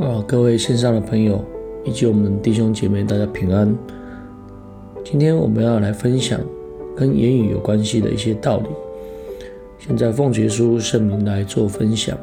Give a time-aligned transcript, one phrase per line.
[0.00, 1.44] 啊，各位线上的朋友
[1.84, 3.76] 以及我们弟兄姐妹，大家平安。
[5.04, 6.40] 今天我们要来分享
[6.96, 8.66] 跟言语有关系的一些道理。
[9.78, 12.16] 现在奉耶稣圣名来做分享。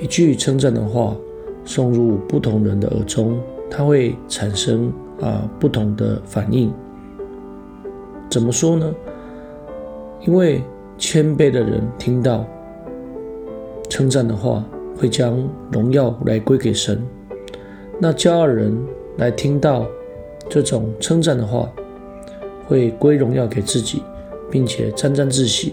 [0.00, 1.16] 一句称赞的话
[1.64, 6.72] 送入不同人的耳中，它会产生啊不同的反应。
[8.30, 8.94] 怎么说呢？
[10.24, 10.62] 因为
[10.96, 12.46] 谦卑的人听到
[13.88, 14.64] 称赞的话，
[15.00, 17.02] 会将荣耀来归给神。
[17.98, 18.76] 那骄傲人
[19.16, 19.86] 来听到
[20.46, 21.72] 这种称赞的话，
[22.66, 24.02] 会归荣耀给自己，
[24.50, 25.72] 并且沾沾自喜。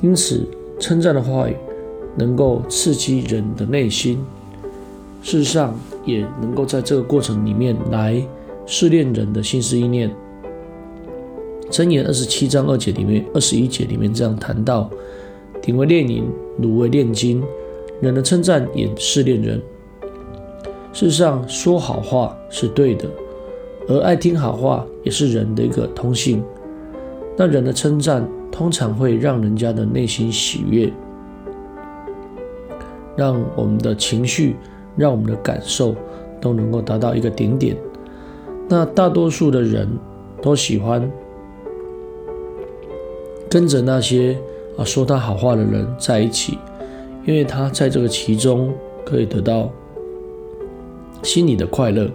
[0.00, 0.46] 因此，
[0.78, 1.56] 称赞的话语
[2.16, 4.24] 能够刺激人的内心，
[5.20, 8.24] 事实上也能够在这个过程里面来
[8.64, 10.08] 试炼人的心思意念。
[11.68, 14.88] 箴言二十七章二节里面，二十一节里面这样谈到：
[15.60, 17.42] 鼎为炼银，汝为炼金，
[18.00, 19.60] 人的称赞也是炼人。
[20.92, 23.08] 事实上，说好话是对的，
[23.88, 26.42] 而爱听好话也是人的一个通性。
[27.36, 30.90] 那人的称赞通常会让人家的内心喜悦，
[33.14, 34.56] 让我们的情绪、
[34.96, 35.94] 让我们的感受
[36.40, 37.76] 都能够达到一个顶点。
[38.68, 39.88] 那大多数的人
[40.40, 41.10] 都喜欢。
[43.48, 44.36] 跟着那些
[44.76, 46.58] 啊说他好话的人在一起，
[47.24, 48.72] 因为他在这个其中
[49.04, 49.70] 可以得到
[51.22, 52.10] 心里的快乐。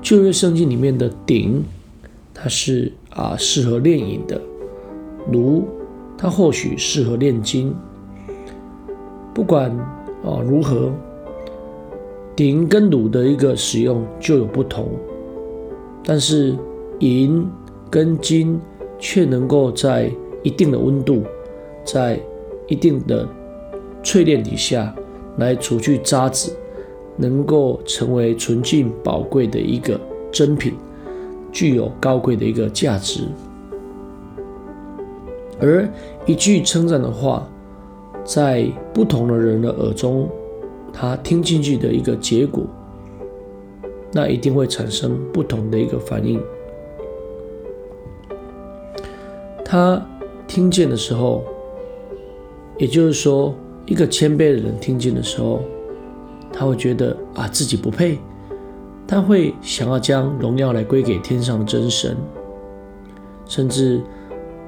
[0.00, 1.62] 旧约圣经里面的鼎，
[2.34, 4.36] 它是啊适合炼银的；
[5.30, 5.64] 炉，
[6.18, 7.72] 它或许适合炼金。
[9.32, 9.70] 不管
[10.24, 10.90] 啊如何，
[12.34, 14.88] 鼎跟炉的一个使用就有不同，
[16.04, 16.56] 但是
[16.98, 17.46] 银。
[17.92, 18.58] 跟金
[19.02, 20.08] 却能够在
[20.44, 21.24] 一定的温度，
[21.84, 22.20] 在
[22.68, 23.28] 一定的
[24.00, 24.94] 淬炼底下
[25.38, 26.52] 来除去渣滓，
[27.16, 30.74] 能够成为纯净宝贵的一个珍品，
[31.50, 33.24] 具有高贵的一个价值。
[35.60, 35.88] 而
[36.24, 37.48] 一句称赞的话，
[38.22, 38.64] 在
[38.94, 40.28] 不同的人的耳中，
[40.92, 42.62] 他听进去的一个结果，
[44.12, 46.40] 那一定会产生不同的一个反应。
[49.72, 50.06] 他
[50.46, 51.42] 听见的时候，
[52.76, 53.54] 也就是说，
[53.86, 55.62] 一个谦卑的人听见的时候，
[56.52, 58.18] 他会觉得啊自己不配，
[59.08, 62.14] 他会想要将荣耀来归给天上的真神，
[63.46, 64.02] 甚至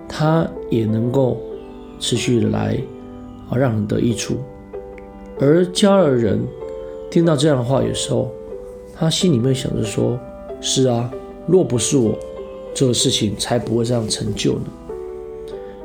[0.08, 1.36] 他也能够
[2.00, 2.80] 持续的来
[3.50, 4.36] 啊让人得益处。
[5.38, 6.40] 而骄傲的人
[7.10, 8.30] 听到这样的话，有时候
[8.94, 10.18] 他心里面想着说：
[10.62, 11.12] 是啊，
[11.46, 12.18] 若不是我，
[12.72, 14.64] 这个事情才不会这样成就呢。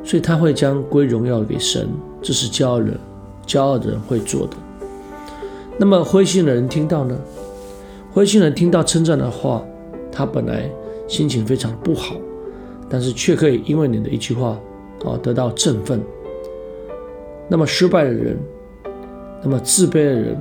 [0.02, 1.88] 所以他会将归荣耀给神，
[2.22, 2.98] 这是骄傲人、
[3.46, 4.56] 骄傲的人会做的。
[5.78, 7.16] 那么灰心的人听到呢？
[8.12, 9.62] 灰心人听到称赞的话，
[10.10, 10.68] 他本来
[11.06, 12.16] 心情非常不好，
[12.88, 14.58] 但是却可以因为你的一句话
[15.04, 16.00] 啊得到振奋。
[17.48, 18.36] 那么失败的人，
[19.42, 20.36] 那么自卑的人，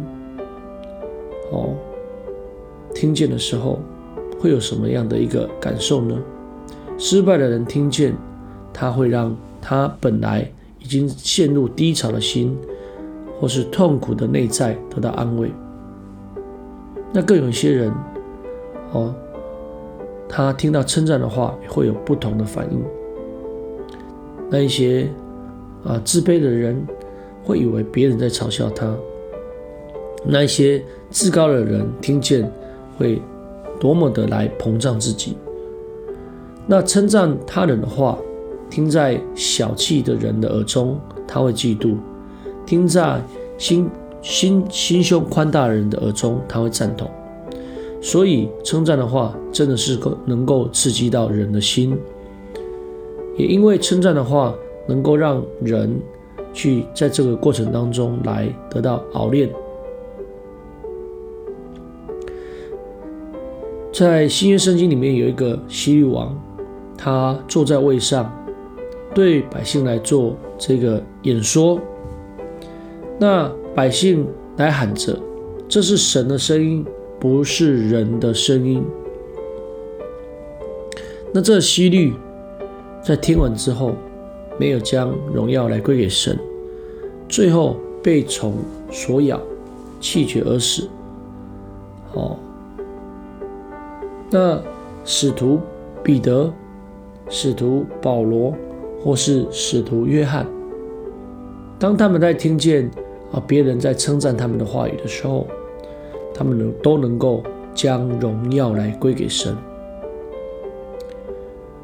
[1.51, 1.75] 哦，
[2.95, 3.79] 听见的时候
[4.39, 6.17] 会有什么样的一个感受呢？
[6.97, 8.15] 失败的人听见，
[8.73, 9.35] 他会让。
[9.61, 10.49] 他本来
[10.79, 12.57] 已经陷入低潮的心，
[13.39, 15.51] 或是痛苦的内在得到安慰。
[17.11, 17.91] 那更有一些人，
[18.93, 19.13] 哦，
[20.27, 22.83] 他听到称赞的话，会有不同的反应。
[24.49, 25.09] 那一些
[25.83, 26.81] 啊自卑的人，
[27.43, 28.95] 会以为别人在嘲笑他；
[30.25, 32.49] 那一些自高的人，听见
[32.97, 33.21] 会
[33.79, 35.35] 多么的来膨胀自己。
[36.65, 38.17] 那称赞他人的话。
[38.69, 41.95] 听在小气的人的耳中，他会嫉妒；
[42.65, 43.21] 听在
[43.57, 43.89] 心
[44.21, 47.09] 心心胸宽大的人的耳中，他会赞同。
[48.01, 51.97] 所以称赞的话，真的是够能够刺激到人的心。
[53.35, 54.53] 也因为称赞的话，
[54.87, 55.99] 能够让人
[56.53, 59.49] 去在这个过程当中来得到熬炼。
[63.91, 66.39] 在新约圣经里面有一个西律王，
[66.97, 68.31] 他坐在位上。
[69.13, 71.79] 对百姓来做这个演说，
[73.19, 74.25] 那百姓
[74.57, 75.17] 来喊着
[75.67, 76.85] ：“这是神的声音，
[77.19, 78.83] 不是人的声音。”
[81.33, 82.13] 那这西律
[83.03, 83.93] 在听完之后，
[84.59, 86.37] 没有将荣耀来归给神，
[87.27, 88.53] 最后被虫
[88.91, 89.39] 所咬，
[89.99, 90.87] 气绝而死。
[92.13, 92.37] 好，
[94.29, 94.61] 那
[95.03, 95.59] 使徒
[96.03, 96.51] 彼得、
[97.27, 98.53] 使徒保罗。
[99.03, 100.45] 或是使徒约翰，
[101.79, 102.89] 当他们在听见
[103.31, 105.47] 啊，别人在称赞他们的话语的时候，
[106.33, 107.41] 他们能都能够
[107.73, 109.55] 将荣耀来归给神。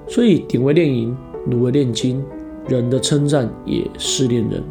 [0.08, 1.16] 所以，鼎为炼银，
[1.48, 2.24] 炉为炼金，
[2.68, 4.62] 人的称赞也是炼人。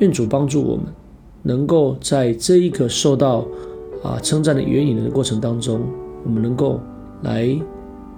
[0.00, 0.86] 愿主帮助我们，
[1.42, 3.46] 能够在这一个受到
[4.02, 5.80] 啊称赞的原引的过程当中，
[6.24, 6.80] 我们能够
[7.22, 7.56] 来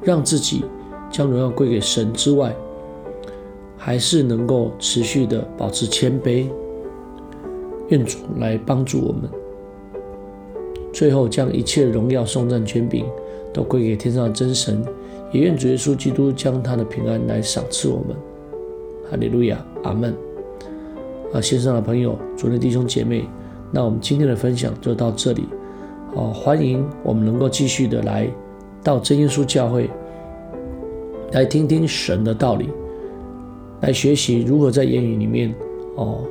[0.02, 0.64] 让自己
[1.10, 2.54] 将荣耀归给神之外，
[3.84, 6.46] 还是能够持续的保持谦卑。
[7.88, 9.28] 愿主来帮助我们，
[10.90, 13.04] 最后将一切荣耀、颂赞、权柄
[13.52, 14.82] 都归给天上的真神。
[15.31, 18.16] 也愿主耶稣基督将他的平安来赏赐我们。
[19.10, 20.14] 哈利路亚，阿门。
[21.34, 23.28] 啊，线上的朋友、主内弟兄姐妹，
[23.70, 25.44] 那我们今天的分享就到这里。
[26.14, 28.26] 哦，欢迎我们能够继续的来
[28.82, 29.90] 到真耶稣教会，
[31.32, 32.70] 来听听神的道理，
[33.84, 35.54] 来学习如何在言语里面
[35.96, 36.26] 哦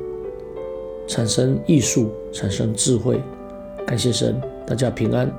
[1.06, 3.20] 产生艺术、产生智慧。
[3.86, 5.32] 感谢神，大家平安。